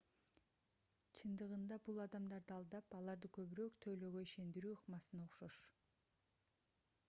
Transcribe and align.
чындыгында 1.19 1.77
бул 1.89 1.99
адамдарды 2.05 2.55
алдап 2.57 2.97
аларды 3.01 3.31
көбүрөөк 3.39 3.77
төлөөгө 3.87 4.27
ишендирүү 4.29 4.75
ыкмасына 4.81 5.29
окшош 5.31 5.61